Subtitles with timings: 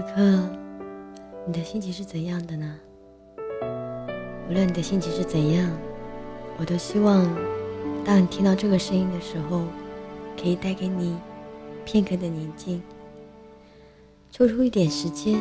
[0.00, 0.48] 此刻，
[1.46, 2.74] 你的心情是怎样的呢？
[4.48, 5.70] 无论你的心情是怎样，
[6.56, 7.22] 我都希望，
[8.02, 9.64] 当你听到这个声音的时候，
[10.40, 11.18] 可以带给你
[11.84, 12.82] 片刻的宁静。
[14.30, 15.38] 抽出一点时间，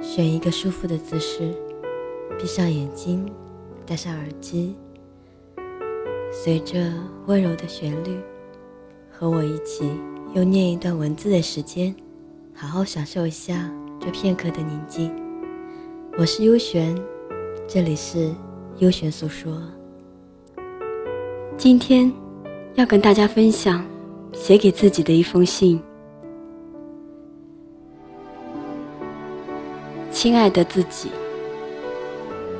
[0.00, 1.52] 选一个舒服的姿势，
[2.38, 3.30] 闭上眼睛，
[3.84, 4.74] 戴上耳机，
[6.32, 6.90] 随着
[7.26, 8.18] 温柔的旋律，
[9.10, 9.90] 和我一起
[10.32, 11.94] 用念一段文字的时间。
[12.60, 15.14] 好好享受一下这片刻的宁静。
[16.18, 16.92] 我是优璇，
[17.68, 18.34] 这里是
[18.78, 19.62] 优璇诉说。
[21.56, 22.12] 今天
[22.74, 23.86] 要跟大家分享
[24.32, 25.80] 写给自己的一封信。
[30.10, 31.10] 亲爱的自己，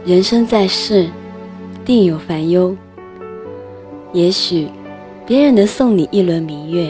[0.04, 1.10] 人生在世，
[1.84, 2.76] 定有烦忧。
[4.12, 4.68] 也许
[5.26, 6.88] 别人能送你一轮明月，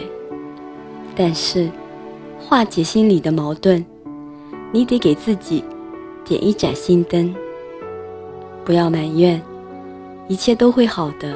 [1.15, 1.67] 但是。
[2.49, 3.85] 化解心里的矛盾，
[4.71, 5.63] 你得给自己
[6.25, 7.31] 点一盏心灯。
[8.65, 9.39] 不要埋怨，
[10.27, 11.31] 一切都会好的。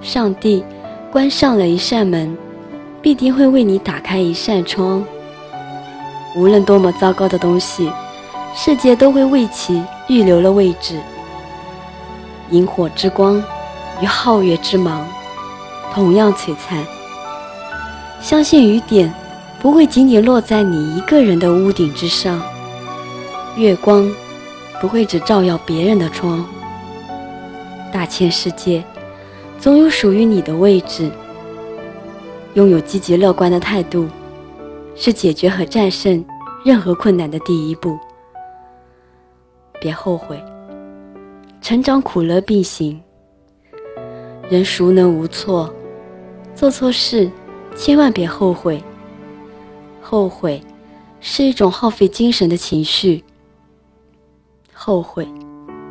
[0.00, 0.64] 上帝
[1.10, 2.38] 关上了一扇门，
[3.02, 5.04] 必定会为你打开一扇窗。
[6.36, 7.90] 无论多么糟糕的东西，
[8.54, 11.00] 世界都会为其预留了位置。
[12.50, 13.42] 萤火之光
[14.00, 15.04] 与皓月之芒，
[15.92, 16.80] 同样璀璨。
[18.20, 19.12] 相信雨点。
[19.60, 22.40] 不会仅仅落在你一个人的屋顶之上，
[23.56, 24.10] 月光
[24.80, 26.42] 不会只照耀别人的窗。
[27.92, 28.82] 大千世界，
[29.58, 31.10] 总有属于你的位置。
[32.54, 34.08] 拥有积极乐观的态度，
[34.96, 36.24] 是解决和战胜
[36.64, 37.98] 任何困难的第一步。
[39.78, 40.42] 别后悔，
[41.60, 42.98] 成长苦乐并行。
[44.48, 45.72] 人孰能无错？
[46.54, 47.30] 做错事，
[47.76, 48.82] 千万别后悔。
[50.00, 50.60] 后悔
[51.20, 53.22] 是一种耗费精神的情绪。
[54.72, 55.28] 后悔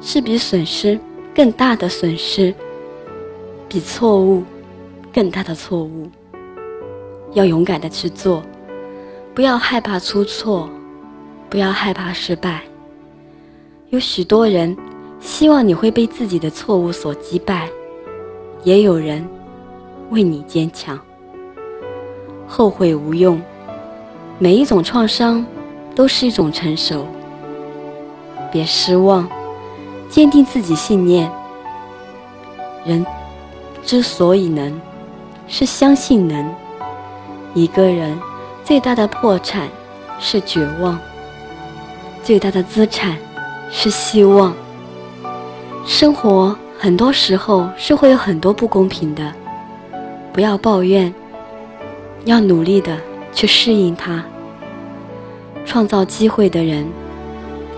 [0.02, 1.00] 是比损失
[1.34, 2.54] 更大的损失，
[3.68, 4.44] 比错误
[5.14, 6.10] 更大的错误。
[7.34, 8.44] 要勇敢的去做，
[9.36, 10.68] 不要害怕出错，
[11.50, 12.64] 不要害怕失败。
[13.90, 14.76] 有许多人
[15.20, 17.70] 希望你会被自己的错误所击败，
[18.64, 19.24] 也有人
[20.10, 21.00] 为你坚强。
[22.48, 23.40] 后悔无用。
[24.42, 25.46] 每一种创伤
[25.94, 27.06] 都是一种成熟。
[28.50, 29.28] 别失望，
[30.08, 31.30] 坚定自己信念。
[32.86, 33.06] 人
[33.84, 34.80] 之所以能，
[35.46, 36.50] 是相信能。
[37.54, 38.18] 一个人
[38.64, 39.68] 最大的破产
[40.20, 40.98] 是绝望，
[42.24, 43.18] 最大的资产
[43.70, 44.54] 是希望。
[45.86, 49.34] 生活很多时候是会有很多不公平的，
[50.32, 51.14] 不要抱怨，
[52.24, 52.98] 要努力的。
[53.34, 54.24] 去适应它。
[55.66, 56.88] 创造机会的人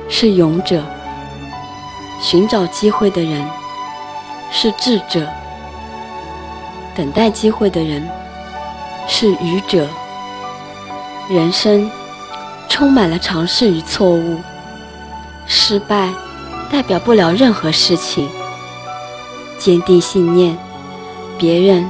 [0.07, 0.81] 是勇者，
[2.22, 3.45] 寻找机会的人
[4.50, 5.28] 是智者，
[6.95, 8.07] 等待机会的人
[9.07, 9.88] 是愚者。
[11.29, 11.90] 人生
[12.69, 14.38] 充满了尝试与错误，
[15.47, 16.09] 失败
[16.69, 18.29] 代表不了任何事情。
[19.57, 20.57] 坚定信念，
[21.38, 21.90] 别人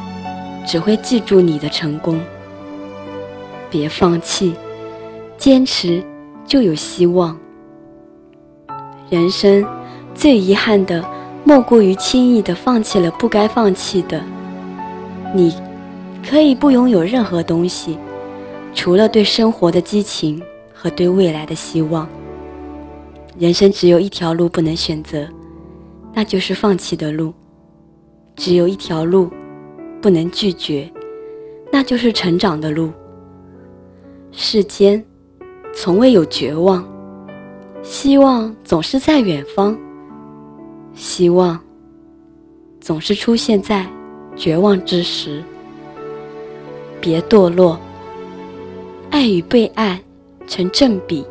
[0.66, 2.20] 只会记住你的成功。
[3.72, 4.54] 别放弃，
[5.38, 6.04] 坚持
[6.46, 7.36] 就有希望。
[9.10, 9.66] 人生
[10.14, 11.04] 最遗憾的，
[11.46, 14.22] 莫过于轻易的放弃了不该放弃的。
[15.34, 15.56] 你
[16.30, 17.98] 可以不拥有任何东西，
[18.74, 20.42] 除了对生活的激情
[20.74, 22.08] 和对未来的希望。
[23.40, 25.26] 人生只有一条路不能选择，
[26.14, 27.32] 那就是放弃的路；
[28.36, 29.32] 只有一条路
[30.02, 30.92] 不能拒绝，
[31.72, 32.92] 那就是成长的路。
[34.32, 35.04] 世间
[35.74, 36.88] 从未有绝望，
[37.84, 39.78] 希望总是在远方。
[40.94, 41.60] 希望
[42.80, 43.86] 总是出现在
[44.36, 45.44] 绝望之时。
[47.02, 47.80] 别堕落，
[49.10, 50.02] 爱与被爱
[50.48, 51.26] 成正比。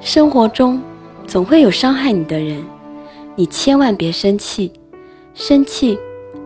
[0.00, 0.80] 生活中
[1.26, 2.62] 总会有伤害你的人，
[3.36, 4.70] 你千万别生气。
[5.32, 5.98] 生气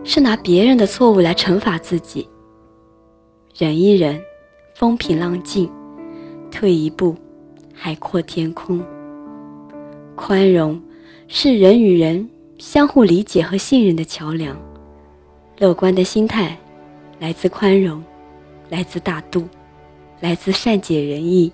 [0.03, 2.27] 是拿别人的错误来惩罚自己。
[3.57, 4.21] 忍一忍。
[4.75, 5.71] 风平浪静，
[6.51, 7.15] 退一步，
[7.73, 8.83] 海阔天空。
[10.17, 10.81] 宽容
[11.29, 14.53] 是人与人相互理解和信任的桥梁。
[15.59, 16.57] 乐观的心态
[17.19, 18.03] 来自宽容，
[18.69, 19.47] 来自大度，
[20.19, 21.49] 来自善解人意，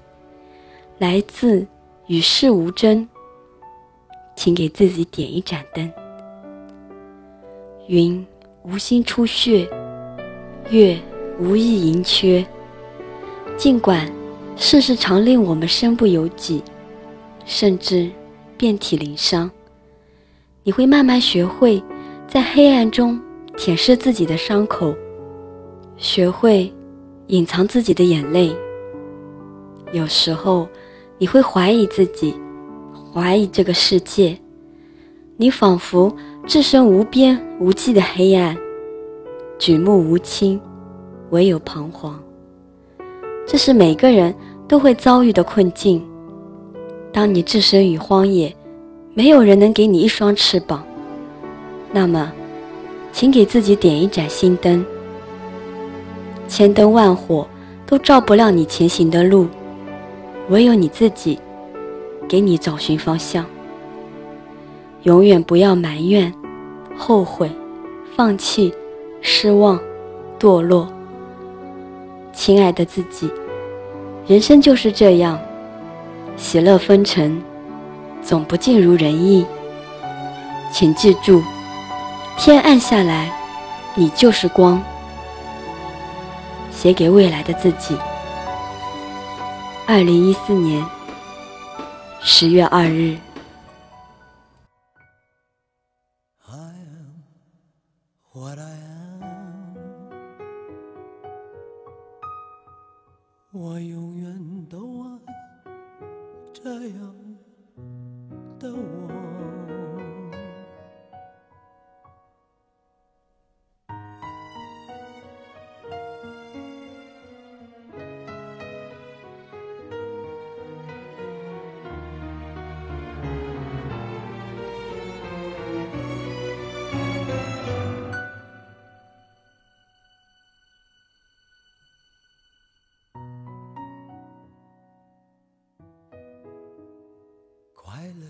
[0.97, 1.63] 来自
[2.07, 3.07] 与世无争。
[4.35, 5.87] 请给自己点一盏灯。
[7.85, 8.25] 云
[8.63, 9.69] 无心出血，
[10.71, 10.99] 月
[11.39, 12.43] 无意盈缺。
[13.61, 14.11] 尽管
[14.55, 16.63] 世事常令我们身不由己，
[17.45, 18.09] 甚至
[18.57, 19.51] 遍体鳞伤。
[20.63, 21.79] 你会慢慢学会
[22.27, 23.21] 在黑暗中
[23.55, 24.95] 舔舐自己的伤口，
[25.95, 26.73] 学会
[27.27, 28.51] 隐藏自己的眼泪。
[29.91, 30.67] 有时候，
[31.19, 32.33] 你会怀疑自己，
[33.13, 34.35] 怀疑这个世界。
[35.37, 36.11] 你仿佛
[36.47, 38.57] 置身无边无际的黑暗，
[39.59, 40.59] 举目无亲，
[41.29, 42.19] 唯有彷徨。
[43.45, 44.33] 这是每个人
[44.67, 46.01] 都会遭遇的困境。
[47.11, 48.55] 当你置身于荒野，
[49.13, 50.81] 没有人能给你一双翅膀，
[51.91, 52.31] 那么，
[53.11, 54.85] 请给自己点一盏心灯。
[56.47, 57.45] 千灯万火
[57.85, 59.47] 都照不亮你前行的路，
[60.49, 61.37] 唯有你自己，
[62.29, 63.45] 给你找寻方向。
[65.03, 66.33] 永远不要埋怨、
[66.95, 67.51] 后悔、
[68.15, 68.73] 放弃、
[69.19, 69.77] 失望、
[70.39, 70.87] 堕落。
[72.33, 73.31] 亲爱的自己，
[74.25, 75.39] 人生就是这样，
[76.37, 77.41] 喜乐纷呈，
[78.23, 79.45] 总不尽如人意。
[80.71, 81.43] 请记住，
[82.37, 83.31] 天暗下来，
[83.95, 84.81] 你就是光。
[86.71, 87.95] 写给未来的自己。
[89.85, 90.83] 二零一四年
[92.21, 93.17] 十月二日。
[98.33, 98.80] what I
[103.53, 105.19] 我永远都爱
[106.53, 107.15] 这样
[108.57, 109.00] 的我。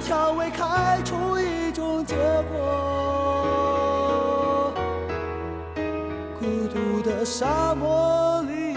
[0.00, 2.14] 蔷薇开出一种结
[2.50, 4.72] 果。
[6.38, 8.76] 孤独的沙漠里，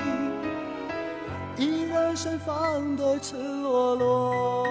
[1.57, 4.63] 依然盛放的赤裸裸。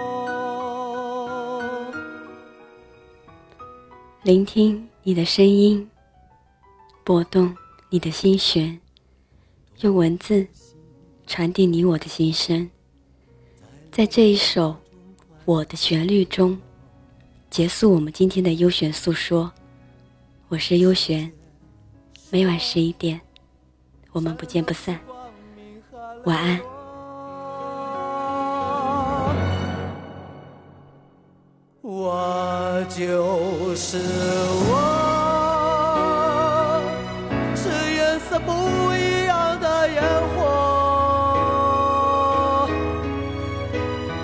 [4.23, 5.91] 聆听你的声音，
[7.03, 7.57] 拨动
[7.89, 8.79] 你的心弦，
[9.81, 10.47] 用文字
[11.27, 12.71] 传递你我的心声。
[13.91, 14.71] 在这一首
[15.45, 16.57] 《我的旋律》中，
[17.51, 19.53] 结束我们今天的优选诉说。
[20.49, 21.33] 我是优璇，
[22.31, 23.21] 每晚十一点，
[24.13, 25.01] 我们不见不散。
[26.25, 26.61] 晚安。
[31.81, 34.92] 我就是我，